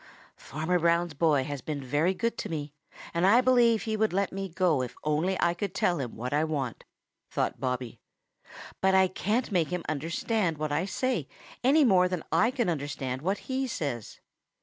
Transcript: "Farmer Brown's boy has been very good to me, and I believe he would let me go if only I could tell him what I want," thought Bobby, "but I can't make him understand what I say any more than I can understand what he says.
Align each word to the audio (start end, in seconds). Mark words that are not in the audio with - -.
"Farmer 0.37 0.79
Brown's 0.79 1.13
boy 1.13 1.43
has 1.43 1.61
been 1.61 1.83
very 1.83 2.15
good 2.15 2.35
to 2.39 2.49
me, 2.49 2.73
and 3.13 3.23
I 3.27 3.39
believe 3.39 3.83
he 3.83 3.95
would 3.95 4.13
let 4.13 4.31
me 4.33 4.49
go 4.49 4.81
if 4.81 4.95
only 5.03 5.39
I 5.39 5.53
could 5.53 5.75
tell 5.75 5.99
him 5.99 6.15
what 6.15 6.33
I 6.33 6.43
want," 6.43 6.85
thought 7.29 7.59
Bobby, 7.59 7.99
"but 8.81 8.95
I 8.95 9.07
can't 9.07 9.51
make 9.51 9.67
him 9.67 9.83
understand 9.87 10.57
what 10.57 10.71
I 10.71 10.85
say 10.85 11.27
any 11.63 11.85
more 11.85 12.07
than 12.09 12.23
I 12.31 12.49
can 12.49 12.67
understand 12.67 13.21
what 13.21 13.37
he 13.47 13.67
says. 13.67 14.19